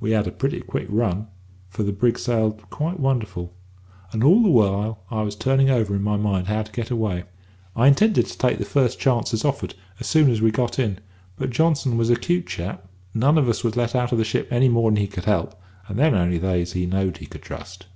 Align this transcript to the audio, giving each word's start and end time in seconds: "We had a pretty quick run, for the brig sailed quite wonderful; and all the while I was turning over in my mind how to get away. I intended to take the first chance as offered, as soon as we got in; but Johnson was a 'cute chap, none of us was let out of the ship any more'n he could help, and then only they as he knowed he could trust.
"We 0.00 0.10
had 0.10 0.26
a 0.26 0.32
pretty 0.32 0.58
quick 0.62 0.88
run, 0.90 1.28
for 1.68 1.84
the 1.84 1.92
brig 1.92 2.18
sailed 2.18 2.68
quite 2.70 2.98
wonderful; 2.98 3.52
and 4.10 4.24
all 4.24 4.42
the 4.42 4.48
while 4.50 5.04
I 5.12 5.22
was 5.22 5.36
turning 5.36 5.70
over 5.70 5.94
in 5.94 6.02
my 6.02 6.16
mind 6.16 6.48
how 6.48 6.62
to 6.64 6.72
get 6.72 6.90
away. 6.90 7.22
I 7.76 7.86
intended 7.86 8.26
to 8.26 8.36
take 8.36 8.58
the 8.58 8.64
first 8.64 8.98
chance 8.98 9.32
as 9.32 9.44
offered, 9.44 9.76
as 10.00 10.08
soon 10.08 10.28
as 10.28 10.42
we 10.42 10.50
got 10.50 10.80
in; 10.80 10.98
but 11.36 11.50
Johnson 11.50 11.96
was 11.96 12.10
a 12.10 12.16
'cute 12.16 12.48
chap, 12.48 12.88
none 13.14 13.38
of 13.38 13.48
us 13.48 13.62
was 13.62 13.76
let 13.76 13.94
out 13.94 14.10
of 14.10 14.18
the 14.18 14.24
ship 14.24 14.48
any 14.50 14.68
more'n 14.68 14.96
he 14.96 15.06
could 15.06 15.26
help, 15.26 15.54
and 15.86 15.96
then 16.00 16.16
only 16.16 16.38
they 16.38 16.62
as 16.62 16.72
he 16.72 16.84
knowed 16.84 17.18
he 17.18 17.26
could 17.26 17.42
trust. 17.42 17.86